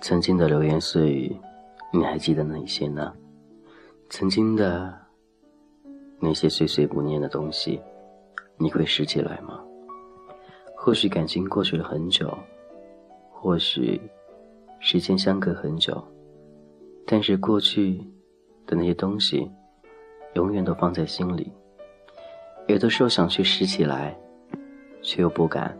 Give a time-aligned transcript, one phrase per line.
[0.00, 1.36] 曾经的流言碎语，
[1.92, 3.12] 你还记得哪些呢？
[4.08, 4.92] 曾经的
[6.18, 7.80] 那些碎碎不念的东西，
[8.56, 9.62] 你会拾起来吗？
[10.74, 12.36] 或许感情过去了很久，
[13.30, 14.00] 或许
[14.80, 16.02] 时间相隔很久，
[17.06, 17.98] 但是过去
[18.66, 19.48] 的那些东西，
[20.34, 21.52] 永远都放在心里。
[22.70, 24.16] 有的时候想去拾起来，
[25.02, 25.70] 却又不敢；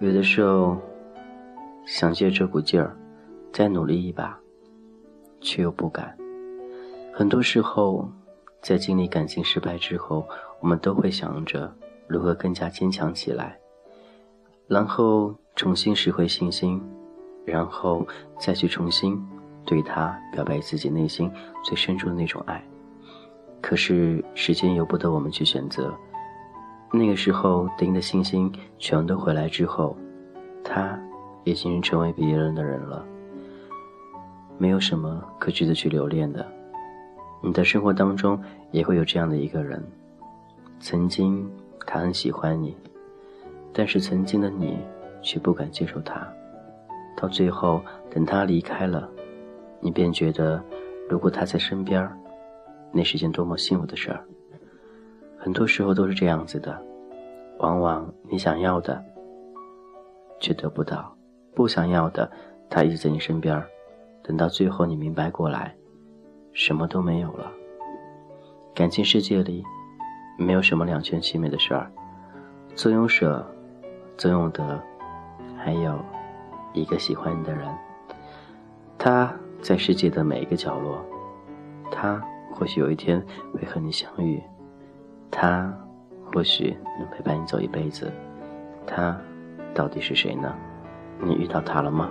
[0.00, 0.76] 有的时候
[1.86, 2.96] 想借这股劲儿。
[3.52, 4.38] 再努力一把，
[5.40, 6.14] 却又不敢。
[7.14, 8.06] 很多时候，
[8.60, 10.28] 在经历感情失败之后，
[10.60, 11.74] 我们都会想着
[12.06, 13.58] 如何更加坚强起来，
[14.66, 16.82] 然后重新拾回信心，
[17.46, 18.06] 然后
[18.38, 19.18] 再去重新
[19.64, 21.32] 对他表白自己内心
[21.64, 22.62] 最深处的那种爱。
[23.62, 25.96] 可是时间由不得我们去选择。
[26.92, 29.96] 那个时候，等你的信心全都回来之后，
[30.64, 30.98] 他
[31.44, 33.04] 已经成为别人的人了。
[34.58, 36.46] 没有什么可值得去留恋的。
[37.42, 39.82] 你的生活当中也会有这样的一个人，
[40.80, 41.46] 曾经
[41.86, 42.74] 他很喜欢你，
[43.72, 44.78] 但是曾经的你
[45.22, 46.26] 却不敢接受他。
[47.16, 49.08] 到最后，等他离开了，
[49.80, 50.62] 你便觉得，
[51.08, 52.10] 如果他在身边，
[52.90, 54.24] 那是件多么幸福的事儿。
[55.46, 56.76] 很多时候都是这样子的，
[57.60, 59.00] 往往你想要的，
[60.40, 60.96] 却得不到；
[61.54, 62.28] 不想要的，
[62.68, 63.64] 他一直在你身边。
[64.24, 65.72] 等到最后，你明白过来，
[66.52, 67.52] 什么都没有了。
[68.74, 69.62] 感情世界里，
[70.36, 71.88] 没有什么两全其美的事儿，
[72.74, 73.46] 总有舍，
[74.16, 74.82] 总有得，
[75.56, 75.96] 还有
[76.74, 77.72] 一个喜欢你的人。
[78.98, 80.98] 他在世界的每一个角落，
[81.88, 82.20] 他
[82.52, 83.24] 或许有一天
[83.54, 84.42] 会和你相遇，
[85.30, 85.72] 他
[86.32, 88.12] 或许能陪伴你走一辈子。
[88.86, 89.18] 他
[89.74, 90.54] 到底是谁呢？
[91.20, 92.10] 你遇到他了吗？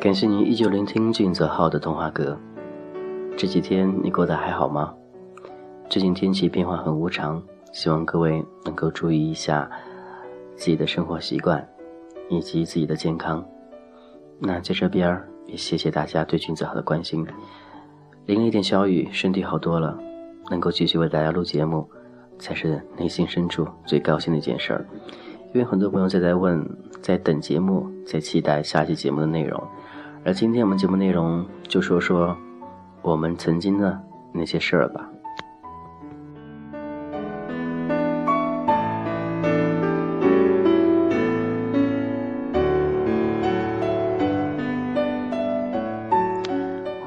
[0.00, 2.36] 感谢您依旧聆听俊泽浩的童话歌。
[3.36, 4.94] 这几天你过得还好吗？
[5.88, 9.70] 最近天气变化很无常，希望各位能够注意一下
[10.56, 11.68] 自己的生活习惯
[12.30, 13.44] 以及自己的健康。
[14.38, 17.26] 那在这边也谢谢大家对君子好的关心。
[18.24, 19.98] 淋了一点小雨，身体好多了，
[20.50, 21.86] 能够继续为大家录节目，
[22.38, 24.86] 才是内心深处最高兴的一件事儿。
[25.52, 26.64] 因为很多朋友在在问，
[27.02, 29.60] 在等节目，在期待下期节目的内容。
[30.24, 32.36] 而今天我们节目内容就说说
[33.02, 34.00] 我们曾经的
[34.32, 35.10] 那些事儿吧。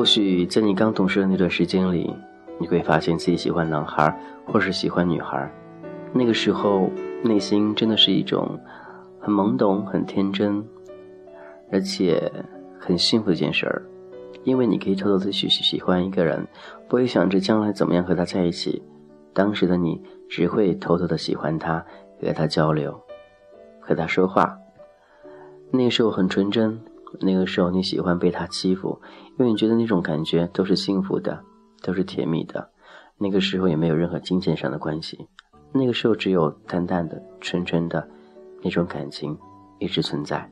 [0.00, 2.10] 或许在你刚懂事的那段时间里，
[2.58, 5.46] 你会发现自己喜欢男孩，或是喜欢女孩。
[6.14, 6.90] 那个时候，
[7.22, 8.58] 内心真的是一种
[9.20, 10.64] 很懵懂、很天真，
[11.70, 12.32] 而且。
[12.78, 13.82] 很幸福的一件事儿，
[14.42, 16.48] 因为你可以偷偷的去喜欢一个人，
[16.88, 18.82] 不会想着将来怎么样和他在一起。
[19.34, 20.00] 当时的你
[20.30, 21.84] 只会偷偷的喜欢他，
[22.22, 22.98] 和他交流，
[23.78, 24.56] 和他说话。
[25.70, 26.80] 那时候很纯真，
[27.20, 29.00] 那个时候你喜欢被他欺负，
[29.38, 31.42] 因为你觉得那种感觉都是幸福的，
[31.82, 32.70] 都是甜蜜的。
[33.18, 35.26] 那个时候也没有任何金钱上的关系，
[35.72, 38.08] 那个时候只有淡淡的、纯纯的
[38.62, 39.36] 那种感情
[39.78, 40.50] 一直存在。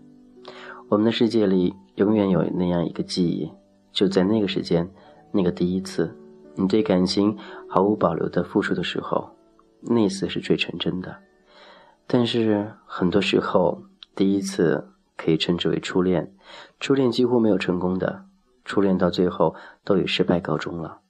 [0.88, 3.50] 我们的世界里永远有那样一个记忆，
[3.92, 4.90] 就在那个时间，
[5.32, 6.14] 那个第一次，
[6.56, 7.36] 你对感情
[7.68, 9.30] 毫无保留的付出的时候，
[9.82, 11.16] 那次是最纯真的。
[12.06, 13.82] 但是很多时候，
[14.14, 16.32] 第一次可以称之为初恋，
[16.80, 18.24] 初恋几乎没有成功的，
[18.64, 21.02] 初恋到最后都以失败告终了。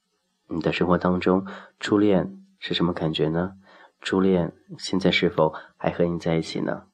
[0.49, 1.47] 你的生活当中，
[1.79, 3.53] 初恋是什么感觉呢？
[4.01, 6.85] 初恋现在是否还和你在一起呢？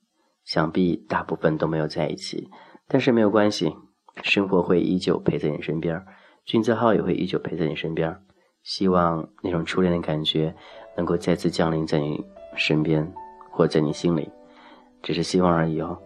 [0.45, 2.51] 想必大部分都没有在一起。
[2.89, 3.75] 但是没有关系，
[4.23, 6.05] 生活会依旧陪在你身边，
[6.45, 8.15] 君子号也会依旧陪在你身边。
[8.63, 10.55] 希望那种初恋的感觉
[10.97, 12.25] 能够再次降临在你
[12.57, 13.11] 身边，
[13.51, 14.29] 或在你心里，
[15.03, 15.99] 只是希望而已哦。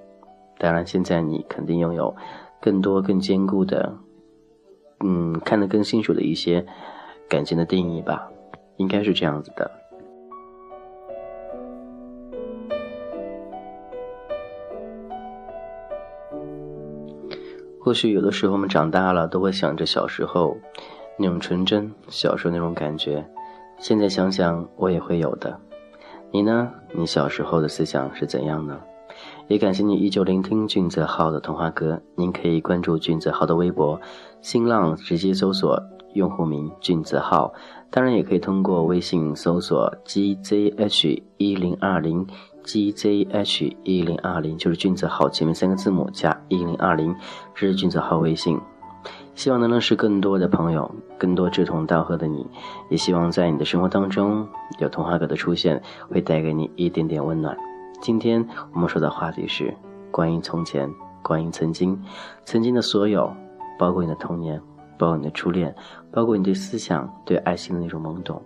[0.59, 2.15] 当然，现在你肯定拥有
[2.61, 3.97] 更多、更坚固的，
[5.01, 6.67] 嗯，看得更清楚的一些
[7.29, 8.29] 感情的定义吧，
[8.77, 9.71] 应该是这样子的。
[17.81, 20.59] 或许有的时候我们长大了，都会想着小时候
[21.17, 23.25] 那种纯真，小时候那种感觉。
[23.79, 25.59] 现在想想，我也会有的。
[26.31, 26.71] 你呢？
[26.93, 28.79] 你小时候的思想是怎样呢？
[29.49, 31.99] 也感谢你依旧聆听俊泽浩的童话歌。
[32.15, 33.99] 您可以关注俊泽浩的微博、
[34.43, 37.51] 新浪，直接搜索用户名俊泽浩。
[37.89, 42.27] 当然，也可以通过微信搜索 gzh 一零二零
[42.63, 47.17] ，gzh 一零二零就是俊泽浩前面三个字母加一零二零，
[47.55, 48.61] 这是俊泽浩微信。
[49.35, 52.47] 希望能认识更多的朋友，更多志同道合的你，
[52.91, 54.47] 也希望在你的生活当中
[54.79, 57.57] 有童话哥的出现，会带给你一点点温暖。
[58.01, 59.75] 今天我们说的话题是
[60.11, 60.89] 关于从前，
[61.23, 62.01] 关于曾经，
[62.45, 63.31] 曾经的所有，
[63.79, 64.61] 包括你的童年，
[64.97, 65.75] 包括你的初恋，
[66.11, 68.41] 包括你对思想、对爱情的那种懵懂，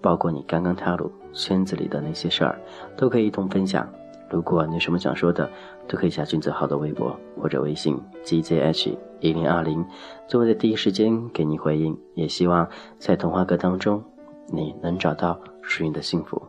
[0.00, 2.60] 包括你刚刚踏入圈子里的那些事儿，
[2.96, 3.88] 都可以一同分享。
[4.28, 5.48] 如果你有什么想说的，
[5.88, 9.84] 都可以加君子浩的微博或者微信 gzh 一零二零，
[10.28, 11.96] 就会在第一时间给你回应。
[12.14, 14.02] 也希望在童话阁当中，
[14.52, 16.40] 你能找到属于你的幸福。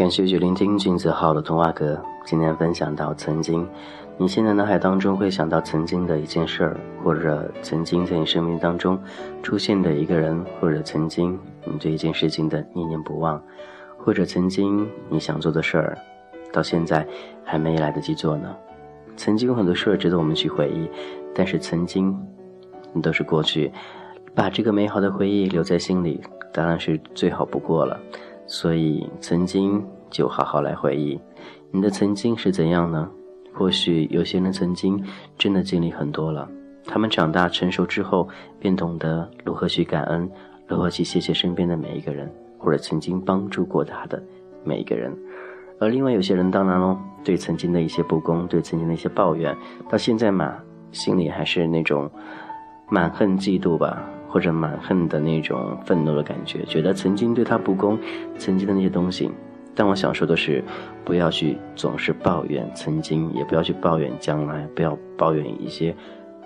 [0.00, 2.02] 感谢去聆听君子号的童话歌。
[2.24, 3.68] 今天分享到曾经，
[4.16, 8.98] 你现在脑海当中会想到曾经的一件事儿，或者曾经在你生命当中
[9.42, 13.38] 出现的一个人，或者曾经你对一件事情的念念不忘，
[13.98, 15.98] 或者曾经你想做的事儿，
[16.50, 17.06] 到现在
[17.44, 18.56] 还没来得及做呢。
[19.18, 20.88] 曾经有很多事儿值得我们去回忆，
[21.34, 22.18] 但是曾经
[23.02, 23.70] 都是过去，
[24.34, 26.22] 把这个美好的回忆留在心里，
[26.54, 28.00] 当然是最好不过了。
[28.52, 29.80] 所以，曾经
[30.10, 31.20] 就好好来回忆，
[31.70, 33.08] 你的曾经是怎样呢？
[33.54, 35.00] 或许有些人曾经
[35.38, 36.50] 真的经历很多了，
[36.84, 40.28] 他们长大成熟之后，便懂得如何去感恩，
[40.66, 44.20] 如何去谢谢身边的每一个人，或者曾经帮助过他的
[44.64, 45.16] 每一个人。
[45.78, 49.56] 而另外有些人，当然喽，对曾经的一些不公，对曾经的一些抱怨，
[49.88, 50.56] 到现在嘛，
[50.90, 52.10] 心里还是那种
[52.88, 54.02] 满恨嫉妒吧。
[54.30, 57.98] 或者满恨的那种愤怒的感觉，觉得曾经对他不公，
[58.38, 59.30] 曾经的那些东西。
[59.74, 60.62] 但我想说的是，
[61.04, 65.94] 不要去总是抱怨曾经，也不要去抱怨将来，不要抱怨一些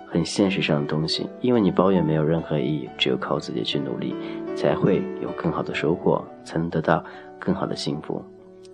[0.07, 4.15] 很现实上的东西，因为你抱怨没有任何意义，只有靠自己去努力，
[4.55, 7.03] 才会有更好的收获，才能得到
[7.37, 8.23] 更好的幸福。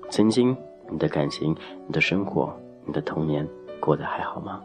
[0.09, 0.55] 曾经
[0.89, 1.55] 你的感情、
[1.87, 2.53] 你的生活、
[2.85, 3.47] 你的童年
[3.79, 4.61] 过得还好吗？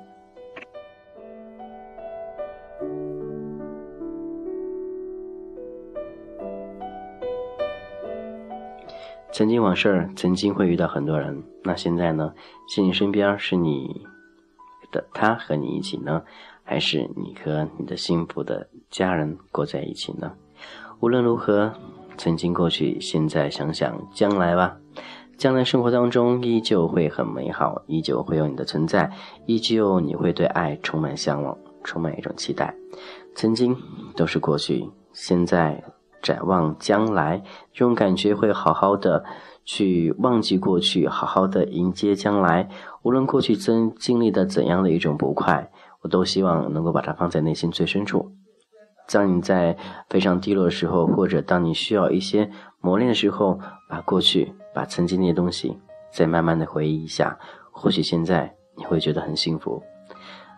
[9.37, 11.45] 曾经往事，曾经会遇到很多人。
[11.63, 12.33] 那现在呢？
[12.71, 14.07] 是你身边是你
[14.91, 16.23] 的他和你一起呢，
[16.65, 20.33] 还是你和你的幸福的家人过在一起呢？
[21.01, 21.71] 无论如何，
[22.17, 24.79] 曾经过去，现在想想将来吧。
[25.37, 29.13] 将来生活当中依旧会很美好，依旧会有你的存在，
[29.45, 31.55] 依旧你会对爱充满向往，
[31.85, 32.75] 充满一种期待。
[33.35, 33.77] 曾经
[34.17, 35.85] 都是过去，现在。
[36.27, 37.41] 展望将来，
[37.73, 39.25] 这种感觉会好好的
[39.65, 42.69] 去忘记过去，好好的迎接将来。
[43.05, 45.71] 无论过去曾经历的怎样的一种不快，
[46.03, 48.33] 我都希望能够把它放在内心最深处。
[49.09, 49.77] 当你在
[50.11, 55.79] 非常低落的时候，或者当你需要一些磨练的时候，把过去、把曾经那些东西
[56.11, 57.39] 再慢慢的回忆一下，
[57.71, 59.81] 或许现在你会觉得很幸福。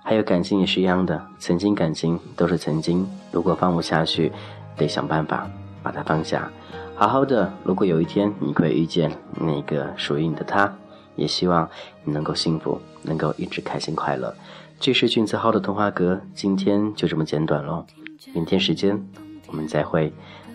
[0.03, 4.33] 还有感情也是一样的，曾经感情都是曾经，如果放不下去。
[4.79, 5.51] 得想办法
[5.83, 6.51] 把它放下，
[6.95, 7.53] 好好的。
[7.65, 10.73] 如果有一天你会遇见那个属于你的他，
[11.17, 11.69] 也希望
[12.05, 14.35] 你能够幸福，能够一直开心快乐。
[14.81, 17.85] 这是俊子浩的童话阁，今天就这么简短喽。
[18.33, 19.05] 明天时间
[19.49, 20.13] 我们再会。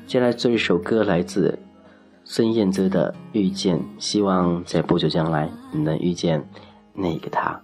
[0.08, 1.60] 接下来这一首歌来自
[2.24, 6.48] 孙燕姿的《遇见》，希望在不久将来你能遇见
[6.94, 7.60] 那个他。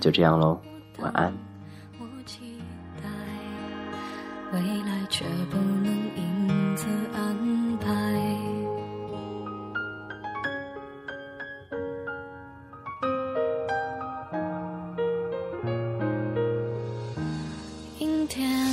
[0.00, 0.60] 就这样喽，
[0.98, 1.45] 晚安。
[4.56, 7.90] 未来却不能因此安排。
[17.98, 18.65] 阴天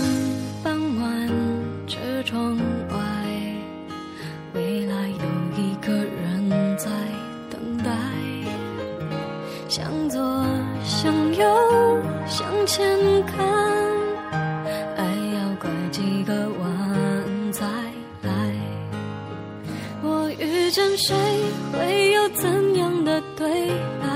[20.73, 21.15] 见谁
[21.71, 23.47] 会有怎样的对
[24.01, 24.07] 白？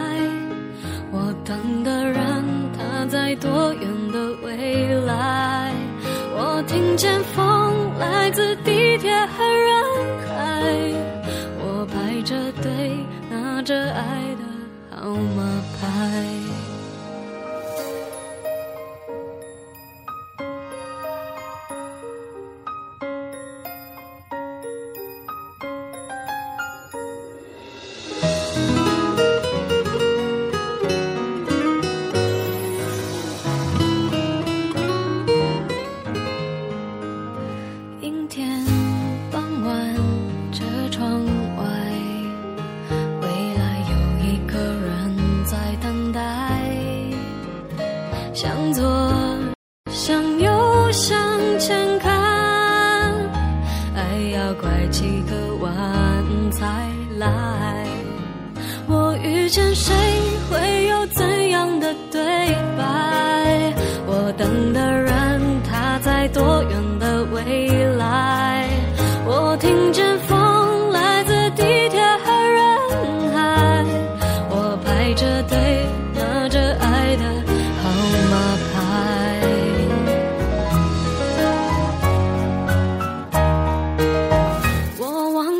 [1.11, 2.43] 我等的人
[2.75, 5.71] 他在多远的未来？
[6.35, 8.71] 我听见风来自地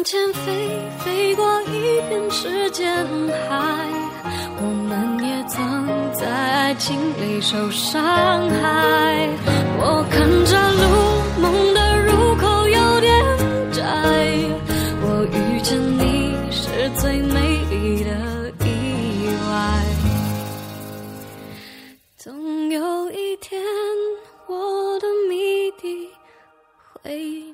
[0.10, 3.06] 前飞飞过一片时间
[3.50, 3.90] 海
[4.56, 9.30] 我们也曾在爱情里受伤害。
[9.78, 13.14] 我看着路梦的入口有点
[13.74, 13.84] 窄
[15.02, 19.84] 我遇见你是最美丽的意外。
[22.16, 23.62] 总有一天
[24.48, 26.10] 我的谜底
[27.04, 27.47] 会